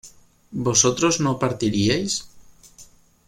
¿vosotros 0.67 1.13
no 1.23 1.37
partiríais? 1.43 2.13